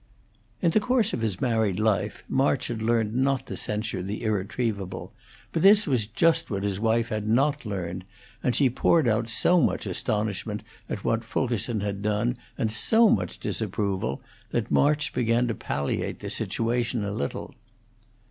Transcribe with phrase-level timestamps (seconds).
[0.63, 5.13] In the course of his married life March had learned not to censure the irretrievable;
[5.51, 8.05] but this was just what his wife had not learned;
[8.41, 13.37] and she poured out so much astonishment at what Fulkerson had done, and so much
[13.37, 17.53] disapproval, that March began to palliate the situation a little.